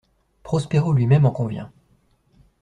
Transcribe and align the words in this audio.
Prospero 0.41 0.93
lui-même 0.93 1.27
en 1.27 1.31
convient. 1.31 1.71